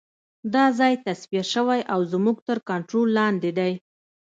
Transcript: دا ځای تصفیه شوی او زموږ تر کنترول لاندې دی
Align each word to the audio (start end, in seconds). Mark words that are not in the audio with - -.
دا 0.53 0.65
ځای 0.79 0.93
تصفیه 1.05 1.43
شوی 1.53 1.81
او 1.93 1.99
زموږ 2.11 2.37
تر 2.47 2.57
کنترول 2.69 3.07
لاندې 3.17 3.51
دی 3.57 3.71